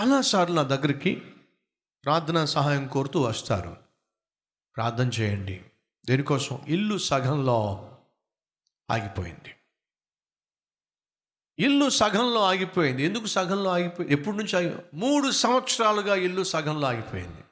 చాలాసార్లు 0.00 0.54
నా 0.54 0.62
దగ్గరికి 0.62 1.34
ప్రార్థన 2.04 2.44
సహాయం 2.44 2.88
కోరుతూ 2.88 3.20
వస్తారు. 3.20 3.76
ప్రార్థన 4.76 5.08
చేయండి. 5.08 5.64
దేనికోసం? 6.06 6.64
ఇల్లు 6.68 6.98
సగంలో 6.98 7.88
ఆగిపోయింది. 8.90 9.54
ఇల్లు 11.58 11.88
సగంలో 11.88 12.42
ఆగిపోయింది. 12.42 13.02
ఎందుకు 13.02 13.26
సగంలో 13.26 13.70
ఆగిపోయింది 13.70 14.14
ఎప్పటి 14.14 14.36
నుంచి 14.36 14.56
ఆగి? 14.56 14.76
మూడు 14.94 15.30
సంవత్సరాలుగా 15.30 16.14
ఇల్లు 16.14 16.42
సగంలో 16.42 16.88
ఆగిపోయింది. 16.88 17.44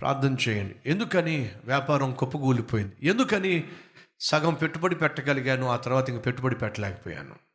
ప్రార్థన 0.00 0.36
చేయండి. 0.48 0.80
ఎందుకని? 0.86 1.60
వ్యాపారం 1.64 2.14
కుప్పగూలిపోయింది 2.14 2.96
ఎందుకని? 3.02 3.76
సగం 4.20 4.54
పెట్టుబడి 4.54 4.94
పెట్టగలిగాను 4.94 5.66
ఆ 5.66 5.76
తర్వాత 5.76 6.10
ఇంక 6.10 6.26
పెట్టుబడి 6.26 6.56
పెట్టలేకపోయాను. 6.56 7.51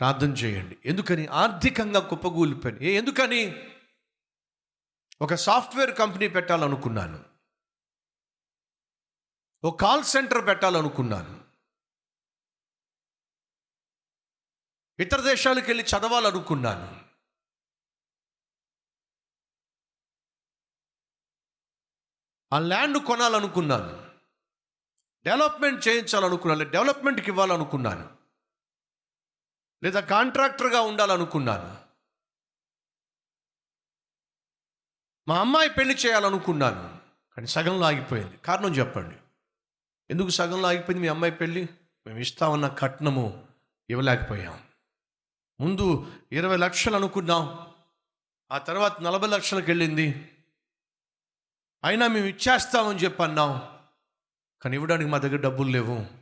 ప్రార్థన 0.00 0.28
చేయండి. 0.28 0.78
ఎందుకని? 0.84 1.26
ఆర్థికంగా 1.26 2.08
కుప్పగూలిపోయింది 2.08 2.86
ఏ 2.86 2.96
ఎందుకని? 2.96 3.70
ఒక 5.22 5.34
సాఫ్ట్వేర్ 5.34 5.98
కంపెనీ 5.98 6.28
పెట్టాలనుకున్నాను. 6.28 7.24
ఒక 9.64 9.80
కాల్ 9.80 10.04
సెంటర్ 10.04 10.46
పెట్టాలనుకున్నాను. 10.46 11.50
ఇతర 15.02 15.20
దేశాలకు 15.20 15.66
వెళ్ళి 15.66 15.84
చదవాలనుకున్నాను. 15.84 17.10
ఆ 22.52 22.58
ల్యాండ్ 22.58 22.98
కొనాలనుకున్నాను. 22.98 24.10
డెవలప్మెంట్ 25.24 25.88
చేయించాలనుకున్నాను. 25.88 26.70
డెవలప్మెంట్కి 26.70 27.30
ఇవ్వాలనుకున్నాను. 27.30 28.19
లేదా 29.82 30.00
కాంట్రాక్టర్గా 30.00 30.80
ఉండాలనుకున్నాను. 30.80 31.90
మా 35.28 35.40
అమ్మాయి 35.40 35.68
పెళ్ళి 35.68 35.94
చేయాలనుకున్నాను. 35.94 36.98
కానీ 37.34 37.46
సగంలో 37.46 37.86
ఆగిపోయింది. 37.86 38.36
కారణం 38.36 38.74
చెప్పండి. 38.74 39.16
ఎందుకు 40.10 40.28
సగంలో 40.28 40.68
ఆగిపోయింది 40.68 41.02
మీ 41.02 41.08
అమ్మాయి 41.08 41.32
పెళ్ళి 41.32 41.68
మేము 42.06 42.18
ఇస్తామన్న 42.18 42.68
కట్నము 42.68 43.48
ఇవ్వలేకపోయాం. 43.90 44.62
ముందు 45.60 46.12
ఇరవై 46.32 46.56
లక్షలు 46.56 46.96
అనుకున్నాం. 46.96 47.74
ఆ 48.50 48.58
తర్వాత 48.58 49.00
నలభై 49.00 49.28
లక్షలకు 49.28 49.66
వెళ్ళింది 49.66 50.36
అయినా 51.84 52.06
మేము 52.06 52.26
ఇచ్చేస్తామని 52.26 52.98
చెప్పి 52.98 53.22
అన్నాం 53.22 53.80
కానీ 54.62 54.76
ఇవ్వడానికి 54.76 55.10
మా 55.10 55.18
దగ్గర 55.18 55.36
డబ్బులు 55.36 55.68
లేవు. 55.68 56.19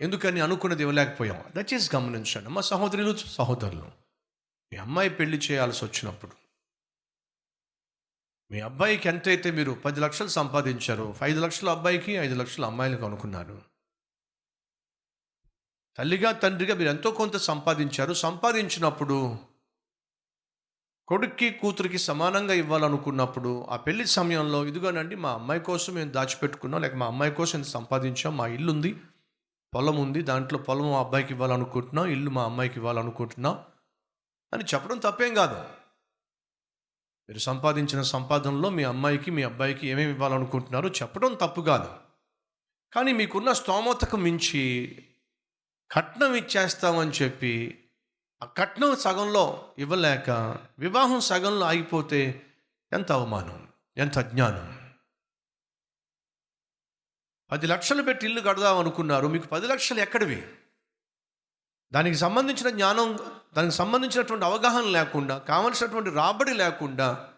ఎందుకని 0.00 0.40
అనుకున్నది 0.40 0.82
ఇవ్వలేకపోయాం 0.82 1.44
దయచేసి 1.56 1.96
గమనించండి. 1.96 2.48
మా 2.48 2.60
సహోదరులు 2.60 3.16
సహోదరులు 3.16 3.88
మీ 4.72 4.76
అమ్మాయి 4.76 5.10
పెళ్ళి 5.10 5.38
చేయాల్సి 5.38 5.84
వచ్చినప్పుడు 5.84 6.32
మీ 8.50 8.60
అబ్బాయికి 8.60 9.08
ఎంతైతే 9.08 9.50
మీరు 9.50 9.72
పది 9.72 10.00
లక్షలు 10.00 10.28
సంపాదించారో 10.28 11.14
ఐదు 11.22 11.40
లక్షల 11.40 11.70
అబ్బాయికి 11.70 12.12
ఐదు 12.12 12.34
లక్షల 12.34 12.64
అమ్మాయిలకు 12.64 13.04
అనుకున్నారు. 13.04 13.62
తల్లిగా 15.96 16.32
తండ్రిగా 16.32 16.74
మీరు 16.74 16.88
ఎంతో 16.88 17.10
కొంత 17.10 17.36
సంపాదించారు. 17.36 18.12
సంపాదించినప్పుడు 18.14 19.38
కొడుక్కి 21.08 21.50
కూతురికి 21.50 21.98
సమానంగా 21.98 22.54
ఇవ్వాలనుకున్నప్పుడు 22.54 23.64
ఆ 23.64 23.76
పెళ్ళి 23.76 24.06
సమయంలో 24.06 24.66
ఇదిగోనండి 24.66 25.16
మా 25.16 25.32
అమ్మాయి 25.32 25.60
కోసం 25.60 25.94
మేము 25.94 26.10
దాచిపెట్టుకున్నాం 26.10 26.82
లేక 26.82 26.94
మా 26.94 27.06
అమ్మాయి 27.06 27.32
కోసం 27.32 27.64
సంపాదించాం 27.64 28.36
మా 28.36 28.46
ఇల్లు 28.46 28.72
ఉంది 28.72 28.96
పొలం 29.74 29.96
ఉంది 29.96 30.22
దాంట్లో 30.22 30.58
పొలం 30.58 30.92
మా 30.92 31.00
అబ్బాయికి 31.00 31.32
ఇవ్వాలనుకుంటున్నాం 31.32 32.06
ఇల్లు 32.06 32.30
మా 32.30 32.44
అమ్మాయికి 32.44 32.76
ఇవ్వాలనుకుంటున్నాం 32.76 33.64
అని 34.52 34.64
చెప్పడం 34.64 34.98
తప్పేం 34.98 35.34
కాదు. 35.34 35.54
మీరు 37.28 37.38
సంపాదించిన 37.38 38.02
సంపాదనలో 38.02 38.68
మీ 38.68 38.84
అమ్మాయికి 38.84 39.30
మీ 39.30 39.42
అబ్బాయికి 39.42 39.88
ఏమేమి 39.88 40.12
ఇవ్వాలనుకుంటున్నారో 40.12 40.88
చెప్పడం 40.88 41.34
తప్పు 41.34 41.60
కాదు. 41.60 41.96
కానీ 42.92 43.12
మీకున్న 43.12 43.52
స్తోమతకు 43.52 44.16
మించి 44.16 44.98
కట్నం 45.90 46.34
ఇచ్చేస్తామని 46.34 47.10
చెప్పి 47.10 47.84
ఆ 48.42 48.46
కట్నం 48.46 48.96
సగంలో 48.96 49.74
ఇవ్వలేక 49.78 50.56
వివాహం 50.78 51.20
సగంలో 51.20 51.66
ఆగిపోతే 51.66 52.46
ఎంత 52.92 53.12
అవమానం 53.12 53.68
ఎంత 53.96 54.18
అజ్ఞానం. 54.18 54.77
పది 57.52 57.66
లక్షలు 57.66 58.02
పెట్టి 58.02 58.26
ఇల్లు 58.26 58.40
కడదాం 58.40 58.78
అనుకున్నారు. 58.78 59.28
మీకు 59.28 59.46
పది 59.46 59.66
లక్షలు 59.66 60.00
ఎక్కడివి? 60.00 60.46
దానికి 61.92 62.16
సంబంధించిన 62.16 62.70
జ్ఞానం 62.70 63.18
దానికి 63.56 63.76
సంబంధించినటువంటి 63.76 64.44
అవగాహన 64.44 64.84
లేకుండా 64.84 65.38
కావలసినటువంటి 65.38 66.10
రాబడి 66.10 66.54
లేకుండా 66.54 67.28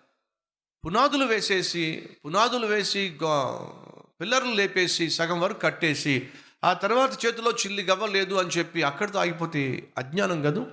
పునాదులు 0.87 1.25
వేసేసి 1.25 2.09
పునాదులు 2.25 2.67
వేసి 2.67 3.19
గో- 3.25 4.01
పిల్లర్లు 4.21 4.53
లేపేసి 4.53 5.11
సగం 5.11 5.41
వరకు 5.41 5.59
కట్టేసి 5.59 6.31
ఆ 6.65 6.73
తర్వాత 6.73 7.27
చేతిలో 7.27 7.51
చిల్లి 7.51 7.83
గవ్వ 7.83 8.07
లేదు 8.07 8.35
అని 8.35 8.49
చెప్పి 8.49 8.83
అక్కడితో 8.83 9.19
ఆగిపోతే 9.19 9.89
అజ్ఞానం 9.99 10.43
కదూ? 10.43 10.67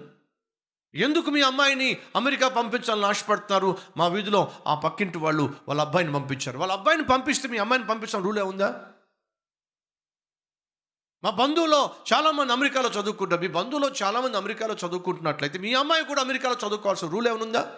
ఎందుకు 0.96 1.30
మీ 1.30 1.42
అమ్మాయిని 1.42 1.98
అమెరికా 2.16 2.48
పంపించాలని 2.48 3.06
ఆశపడుతున్నారు? 3.06 3.78
మా 3.98 4.08
వీధిలో 4.08 4.52
ఆ 4.68 4.76
పక్కింటి 4.76 5.18
వాళ్ళు 5.18 5.54
వాళ్ళ 5.68 5.82
అబ్బాయిని 5.82 6.14
పంపించారు. 6.14 6.58
వాళ్ళ 6.58 6.74
అబ్బాయిని 6.74 7.04
పంపిస్తే 7.04 7.48
మీ 7.48 7.58
అమ్మాయిని 7.58 7.88
పంపించడం 7.88 8.24
రూలే 8.24 8.42
ఉందా? 8.42 8.94
మా 11.28 11.32
బంధువులో 11.32 11.96
చాలామంది 12.14 12.54
అమెరికాలో 12.54 12.90
చదువుకుంటారు. 12.90 13.42
మీ 13.42 13.48
బంధువులో 13.48 13.92
చాలామంది 14.04 14.38
అమెరికాలో 14.38 14.74
చదువుకుంటున్నట్లయితే 14.74 15.60
మీ 15.60 15.74
అమ్మాయి 15.74 16.06
కూడా 16.06 16.22
అమెరికాలో 16.22 16.68
చదువుకోవాల్సిన 16.68 17.08
రూల్ 17.08 17.28
ఏమనుందా 17.28 17.74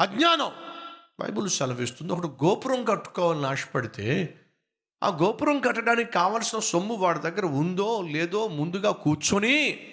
అజ్ఞానం. 0.00 0.52
బైబుల్ 1.20 1.50
సెలవిస్తుంది. 1.50 2.12
ఒకడు 2.12 2.26
గోపురం 2.26 2.84
కట్టుకోవాలని 2.84 3.46
ఆశపడితే 3.46 4.34
ఆ 5.02 5.08
గోపురం 5.08 5.60
కట్టడానికి 5.60 6.12
కావలసిన 6.12 6.58
సొమ్ము 6.58 6.94
వాడి 6.94 7.18
దగ్గర 7.18 7.44
ఉందో 7.44 8.02
లేదో 8.02 8.48
ముందుగా 8.48 8.90
కూర్చొని 8.90 9.86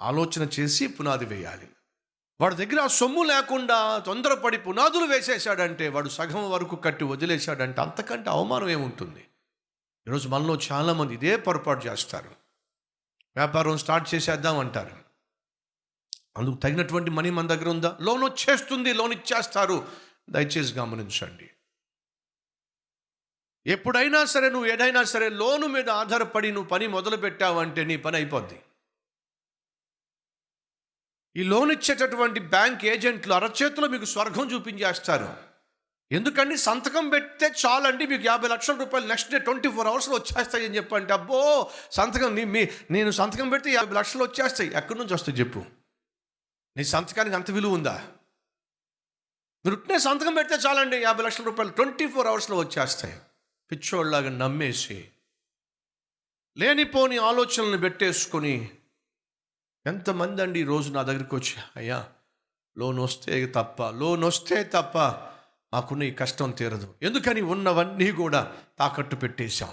ఆలోచన 0.00 0.48
చేసి 0.60 0.86
పునాది 0.86 1.24
వేయాలి. 1.24 1.68
వాడి 2.40 2.54
దగ్గర 2.54 2.80
ఆ 2.80 2.86
సొమ్ము 2.86 3.22
లేకుండా 3.22 3.98
తొందరపడి 3.98 4.58
పునాదులు 4.58 5.04
వేసేసాడంటే 5.04 5.88
వాడు 5.88 6.08
సగం 6.08 6.50
వరకు 6.50 6.76
కట్టి 6.76 7.04
వదిలేశాడంటే 7.04 7.80
అంతకంటే 7.80 8.30
అవమానం 8.30 8.68
ఏముంటుంది? 8.68 9.24
ఈరోజు 10.08 10.28
మనలో 10.28 10.58
చాలామంది 10.72 11.14
ఇదే 11.14 11.36
పొరపాటు 11.36 11.86
చేస్తారు. 11.86 12.28
వ్యాపారం 13.36 13.78
స్టార్ట్ 13.78 14.14
చేసేద్దాం 14.14 14.58
అంటారు. 14.58 14.96
అందుకు 16.36 16.54
తగినటువంటి 16.54 17.10
మనీ 17.10 17.30
మన 17.30 17.46
దగ్గర 17.46 17.68
ఉందా? 17.68 17.98
లోన్ 18.00 18.24
వచ్చేస్తుంది 18.24 18.92
లోన్ 18.92 19.12
ఇచ్చేస్తారు. 19.12 19.88
దయచేసి 20.30 20.74
గమనించండి. 20.74 21.50
ఎప్పుడైనా 23.66 24.24
సరే 24.24 24.50
నువ్వు 24.50 24.66
ఏదైనా 24.66 25.04
సరే 25.04 25.28
లోను 25.28 25.66
మీద 25.66 25.90
ఆధారపడి 25.90 26.52
నువ్వు 26.52 26.68
పని 26.68 26.86
మొదలు 26.86 27.16
పెట్టావంటే 27.16 27.84
నీ 27.84 27.96
పని 27.96 28.16
అయిపోద్ది. 28.16 28.62
ఈ 31.36 31.42
లోన్ 31.42 31.72
ఇచ్చేటటువంటి 31.72 32.40
బ్యాంక్ 32.40 32.84
ఏజెంట్లు 32.84 33.34
అరచేతిలో 33.34 33.88
మీకు 33.88 34.04
స్వర్గం 34.04 34.52
చూపించేస్తారు. 34.54 35.47
ఎందుకండి 36.12 36.56
సంతకం 36.56 37.08
పెడితే 37.08 37.52
చాలండి 37.66 38.06
మీకు 38.06 38.24
యాభై 38.26 38.48
లక్షల 38.48 38.78
రూపాయలు 38.78 39.06
నెక్స్ట్ 39.06 39.30
డే 39.30 39.38
ట్వంటీ 39.38 39.68
ఫోర్ 39.68 39.86
అవర్స్లో 39.86 40.14
వచ్చేస్తాయి 40.14 40.66
అని 40.66 40.76
చెప్పంటే 40.76 41.12
అబ్బో 41.12 41.70
సంతకం 41.92 42.34
నీ 42.34 42.44
మీ 42.44 42.68
నేను 42.90 43.10
సంతకం 43.10 43.48
పెడితే 43.48 43.70
యాభై 43.70 43.94
లక్షలు 43.94 44.24
వచ్చేస్తాయి. 44.24 44.74
ఎక్కడి 44.74 44.98
నుంచి 44.98 45.14
వస్తాయి 45.14 45.38
చెప్పు? 45.38 45.64
నీ 46.76 46.84
సంతకానికి 46.84 47.36
అంత 47.36 47.50
విలువ 47.50 47.74
ఉందా? 47.74 48.08
మీరు 49.64 49.76
ఉట్టినే 49.76 49.98
సంతకం 49.98 50.34
పెడితే 50.34 50.54
చాలండి 50.54 50.96
యాభై 50.96 51.24
లక్షల 51.24 51.44
రూపాయలు 51.44 51.72
ట్వంటీ 51.72 52.06
ఫోర్ 52.08 52.26
అవర్స్లో 52.26 52.56
వచ్చేస్తాయి. 52.56 53.20
పిచ్చోళ్ళలాగా 53.72 54.30
నమ్మేసి 54.30 55.08
లేనిపోని 56.56 57.18
ఆలోచనలను 57.18 57.78
పెట్టేసుకొని 57.78 58.70
ఎంతమంది 59.86 60.42
అండి 60.42 60.60
ఈ 60.60 60.64
రోజు 60.64 60.92
నా 60.92 61.02
దగ్గరికి 61.02 61.34
వచ్చి 61.34 61.56
అయ్యా 61.76 62.08
లోన్ 62.78 62.98
వస్తే 62.98 63.46
తప్ప 63.46 63.82
లోన్ 63.82 64.24
వస్తే 64.24 64.64
తప్ప 64.64 64.98
మాకున్న 65.74 66.02
ఈ 66.02 66.10
కష్టం 66.10 66.50
తీరదు. 66.50 66.94
ఎందుకని 67.02 67.40
ఉన్నవన్నీ 67.40 68.12
కూడా 68.12 68.52
తాకట్టు 68.78 69.16
పెట్టేశాం. 69.16 69.68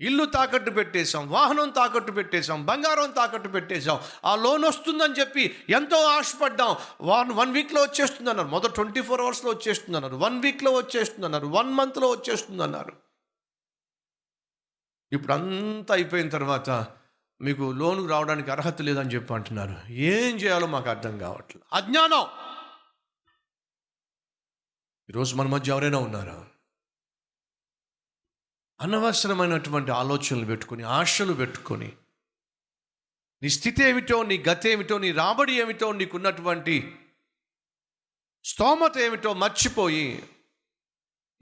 ఇల్లు 0.00 0.24
తాకట్టు 0.24 0.70
పెట్టేశాం. 0.70 1.30
వాహనం 1.30 1.70
తాకట్టు 1.70 2.12
పెట్టేశాం. 2.12 2.66
బంగారం 2.66 3.10
తాకట్టు 3.10 3.48
పెట్టేశాం. 3.48 4.00
ఆ 4.24 4.36
లోన్ 4.36 4.64
వస్తుందని 4.64 5.14
చెప్పి 5.20 5.56
ఎంతో 5.68 6.04
ఆశపడ్డాం. 6.04 6.76
వన్ 7.00 7.32
వన్ 7.32 7.52
వీక్లో 7.52 7.82
వచ్చేస్తుంది 7.82 8.30
అన్నారు 8.30 8.48
మొదట 8.48 8.74
ట్వంటీ 8.74 9.00
ఫోర్ 9.00 9.20
అవర్స్లో 9.20 9.50
వచ్చేస్తుంది 9.50 9.96
అన్నారు 9.96 10.16
వన్ 10.16 10.42
వీక్లో 10.42 10.72
వచ్చేస్తుంది 10.72 11.24
అన్నారు 11.24 11.46
వన్ 11.46 11.72
మంత్లో 11.72 12.10
వచ్చేస్తుంది 12.10 12.62
అన్నారు 12.62 12.92
ఇప్పుడు 15.12 15.32
అంతా 15.32 15.94
అయిపోయిన 15.94 16.28
తర్వాత 16.28 16.86
మీకు 17.40 17.72
లోన్ 17.72 18.10
రావడానికి 18.10 18.50
అర్హత 18.50 18.82
లేదని 18.82 19.10
చెప్పి 19.10 19.34
అంటున్నారు. 19.34 19.76
ఏం 19.90 20.36
చేయాలో 20.36 20.66
మాకు 20.66 20.90
అర్థం 20.90 21.18
కావట్లేదు 21.18 21.64
అజ్ఞానం. 21.72 22.26
ఈరోజు 25.08 25.36
మన 25.36 25.46
మధ్య 25.46 25.72
ఎవరైనా 25.72 25.98
ఉన్నారా? 25.98 26.46
అనవసరమైనటువంటి 28.80 29.90
ఆలోచనలు 29.90 30.44
పెట్టుకొని 30.44 30.82
ఆశలు 30.82 31.32
పెట్టుకొని 31.32 31.92
నీ 33.42 33.48
స్థితి 33.48 33.82
ఏమిటో 33.82 34.22
నీ 34.22 34.38
గతి 34.48 34.68
ఏమిటో 34.68 34.98
నీ 34.98 35.12
రాబడి 35.12 35.52
ఏమిటో 35.52 35.92
నీకున్నటువంటి 35.92 36.76
స్తోమత 38.44 38.98
ఏమిటో 38.98 39.32
మర్చిపోయి 39.34 40.22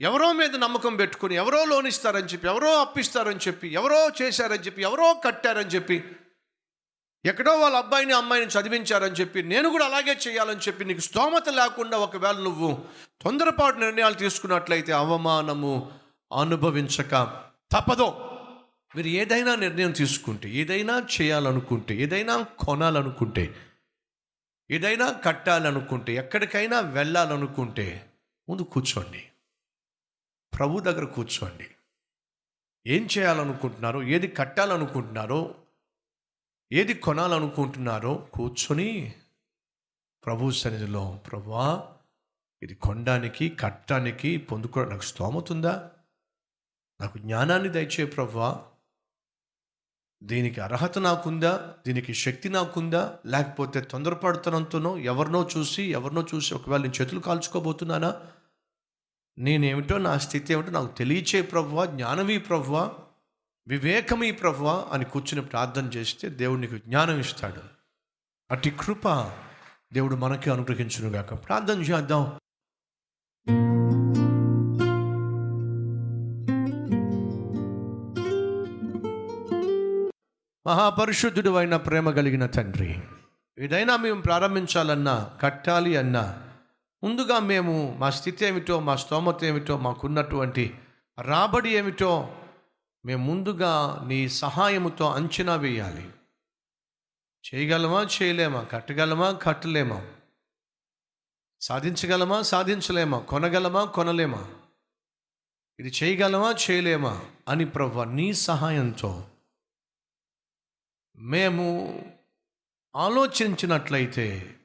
ఎవరో 0.01 0.33
మీద 0.33 0.55
నమ్మకం 0.55 0.95
పెట్టుకుని 0.95 1.35
ఎవరో 1.35 1.65
లోన్ 1.65 1.87
ఇస్తారని 1.87 2.27
చెప్పి 2.27 2.47
ఎవరో 2.47 2.79
అప్పిస్తారని 2.79 3.39
చెప్పి 3.39 3.73
ఎవరో 3.73 4.11
చేశారని 4.21 4.63
చెప్పి 4.63 4.81
ఎవరో 4.81 5.13
కట్టారని 5.13 5.69
చెప్పి 5.69 6.03
ఎక్కడో 7.25 7.57
వాళ్ళ 7.57 7.77
అబ్బాయిని 7.77 8.13
అమ్మాయిని 8.13 8.51
చదివించారని 8.59 9.13
చెప్పి 9.13 9.43
నేను 9.43 9.69
కూడా 9.69 9.85
అలాగే 9.85 10.17
చేయాలని 10.27 10.59
చెప్పి 10.59 10.85
నీకు 10.85 10.99
స్తోమత 10.99 11.49
లేకుండా 11.49 11.97
ఒకవేళ 11.97 12.35
నువ్వు 12.35 12.85
తొందరపాటు 13.21 13.77
నిర్ణయాలు 13.77 14.13
తీసుకున్నట్లయితే 14.13 14.91
అవమానము 14.91 15.91
అనుభవించక. 16.39 17.09
తప్పదు. 17.71 18.07
మీరు 18.95 19.07
ఏదైనా 19.07 19.55
నిర్ణయం 19.55 19.91
తీసుకుంటే 19.91 20.49
ఏదైనా 20.49 21.03
చేయాలనుకుంటే 21.21 21.95
ఏదైనా 21.95 22.45
కొనాలనుకుంటే 22.59 23.55
ఏదైనా 24.71 25.11
కట్టాలనుకుంటే 25.11 26.13
ఎక్కడికైనా 26.13 26.79
వెళ్ళాలనుకుంటే 26.79 28.09
ముందు 28.49 28.61
కూర్చోండి. 28.61 29.27
ప్రభు 30.57 30.79
దగ్గర 30.79 31.03
కూర్చోండి. 31.03 31.67
ఏం 32.87 33.07
చేయాలనుకుంటున్నారో 33.17 34.03
ఏది 34.03 34.27
కట్టాలనుకుంటున్నారో 34.27 35.55
ఏది 36.73 36.93
కొనాలనుకుంటున్నారో 36.93 38.29
కూర్చొని 38.33 39.13
ప్రభు 40.25 40.51
సన్నిధిలో 40.51 41.19
ప్రభా 41.27 41.93
ఇది 42.63 42.75
కొనడానికి 42.75 43.49
కట్టడానికి 43.49 44.37
పొందుకోవడం 44.37 44.89
నాకు 44.89 45.03
స్తోమతుందా? 45.03 45.89
నాకు 47.01 47.17
జ్ఞానాన్ని 47.17 47.69
దయచే 47.69 48.05
ప్రభా. 48.05 48.65
దీనికి 50.23 50.61
అర్హత 50.61 50.99
నాకుందా? 50.99 51.75
దీనికి 51.87 52.13
శక్తి 52.13 52.49
నాకుందా? 52.49 53.19
లేకపోతే 53.25 53.81
తొందరపడుతున్నంతనో 53.81 54.97
ఎవరినో 54.97 55.49
చూసి 55.57 55.83
ఎవరినో 55.83 56.27
చూసి 56.35 56.53
ఒకవేళ 56.53 56.81
నేను 56.81 57.01
చేతులు 57.01 57.19
కాల్చుకోబోతున్నానా? 57.19 58.21
నేనేమిటో 59.37 59.97
నా 59.97 60.17
స్థితి 60.17 60.53
ఏమిటో 60.53 60.71
నాకు 60.71 60.97
తెలియచే 60.97 61.41
ప్రభువా 61.41 61.85
జ్ఞానమీ 61.85 62.37
ప్రభువా 62.37 62.99
వివేకమీ 63.67 64.31
ప్రభువ 64.31 64.89
అని 64.91 65.05
కూర్చుని 65.05 65.45
ప్రార్థన 65.45 65.85
చేస్తే 65.85 66.29
దేవుడు 66.29 66.59
నీకు 66.59 66.77
జ్ఞానం 66.77 67.19
ఇస్తాడు. 67.19 67.61
అటు 68.51 68.69
కృప 68.69 69.31
దేవుడు 69.93 70.15
మనకి 70.15 70.49
అనుగ్రహించునుగాక. 70.49 71.33
ప్రార్థన 71.33 71.81
చేద్దాం. 71.81 72.31
మహాపరిశుద్ధుడు 80.67 81.49
అయిన 81.49 81.75
ప్రేమ 81.75 82.11
కలిగిన 82.11 82.45
తండ్రి 82.45 82.99
ఏదైనా 83.59 83.97
మేము 83.97 84.21
ప్రారంభించాలన్నా 84.21 85.31
కట్టాలి 85.41 85.97
అన్నా 85.97 86.43
ముందుగా 87.03 87.39
మేము 87.39 87.95
మా 87.99 88.09
స్థితి 88.09 88.45
ఏమిటో 88.45 88.79
మా 88.79 88.95
స్తోమత 88.95 89.43
ఏమిటో 89.43 89.77
మాకున్నటువంటి 89.77 90.75
రాబడి 91.21 91.69
ఏమిటో 91.69 92.35
మేము 93.05 93.23
ముందుగా 93.23 94.03
నీ 94.07 94.29
సహాయముతో 94.29 95.11
అంచనా 95.11 95.55
వేయాలి. 95.55 96.11
చేయగలమా? 97.53 98.07
చేయలేమా? 98.21 98.63
కట్టగలమా? 98.63 99.31
కట్టలేమా? 99.31 100.07
సాధించగలమా? 101.61 102.41
సాధించలేమా? 102.41 103.19
కొనగలమా? 103.19 103.85
కొనలేమా? 103.85 104.51
ఇది 105.79 105.91
చేయగలమా? 106.03 106.55
చేయలేమా? 106.71 107.25
అని 107.47 107.65
ప్రభు 107.65 108.03
నీ 108.03 108.33
సహాయంతో. 108.33 109.29
మేము 111.15 111.99
ఆలోచించినట్లయితే 112.95 114.55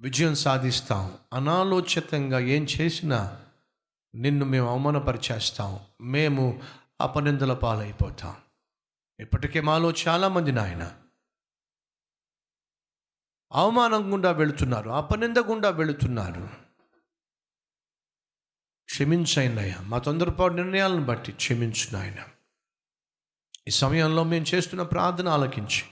విజయం 0.00 0.34
సాధిస్తాం. 0.34 1.18
అనాలోచితంగా 1.32 2.38
ఏం 2.38 2.66
చేసినా 2.80 3.42
నిన్ను 4.14 4.44
మేము 4.44 4.68
అవమానపరిచేస్తాం. 4.68 5.80
మేము 6.00 6.62
అపనిందల 7.00 7.54
పాలైపోతాం. 7.54 8.42
ఇప్పటికే 9.20 9.60
మాలో 9.60 9.92
చాలామంది 10.08 10.52
నాయన. 10.52 11.02
అవమానం 13.52 14.12
గుండా 14.12 14.30
వెళుతున్నారు 14.30 14.90
అపనింద 14.90 15.36
గుండా 15.36 15.70
వెళుతున్నారు. 15.70 16.66
అయ్యా 19.58 19.80
మా 19.80 19.98
తొందరపాటు 19.98 20.54
నిర్ణయాలను 20.54 21.04
బట్టి 21.04 21.32
క్షమించు 21.32 21.92
నాయన. 21.92 22.28
ఈ 23.68 23.70
సమయంలో 23.70 24.24
మేము 24.24 24.44
చేస్తున్న 24.54 24.82
ప్రార్థన 24.82 25.28
ఆలకించి 25.28 25.84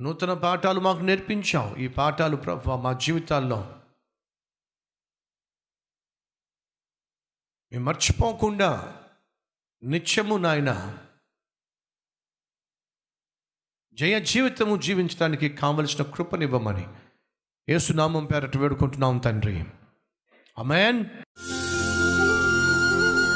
నూతన 0.00 0.34
పాఠాలు 0.34 0.80
మాకు 0.80 0.98
నేర్పించావు. 0.98 1.76
ఈ 1.76 1.88
పాఠాలు 1.88 2.36
ప్రభు 2.36 2.70
మా 2.70 2.92
జీవితాల్లో 2.92 3.60
మేము 7.72 7.84
మర్చిపోకుండా 7.84 9.00
నిత్యము 9.84 10.36
నాయన 10.36 10.98
జయ 13.94 14.20
జీవితము 14.20 14.76
జీవించడానికి 14.76 15.48
కావలసిన 15.48 16.04
కృపనివ్వమని 16.04 16.86
యేసునామం 17.68 18.24
పేరట 18.24 18.56
వేడుకుంటున్నాం 18.56 19.18
తండ్రి. 19.18 19.64
అమెన్ 20.58 21.04